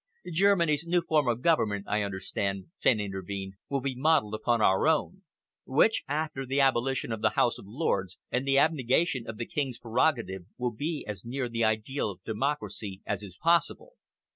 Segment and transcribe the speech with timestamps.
[0.33, 5.21] "Germany's new form of government, I understand," Fenn intervened, "will be modelled upon our own,
[5.63, 9.77] which, after the abolition of the House of Lords, and the abnegation of the King's
[9.77, 13.93] prerogative, will be as near the ideal democracy as is possible.